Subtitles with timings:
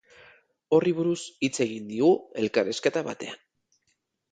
[0.77, 2.11] Horri buruz hitz egin digu
[2.45, 3.39] elkarrizketa batean.